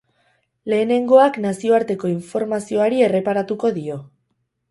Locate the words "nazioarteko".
1.43-2.09